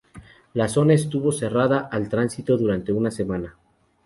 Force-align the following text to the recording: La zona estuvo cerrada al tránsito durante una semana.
La 0.55 0.67
zona 0.67 0.93
estuvo 0.95 1.31
cerrada 1.31 1.81
al 1.91 2.09
tránsito 2.09 2.57
durante 2.57 2.91
una 2.91 3.11
semana. 3.11 3.55